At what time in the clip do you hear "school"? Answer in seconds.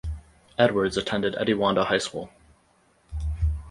1.99-2.31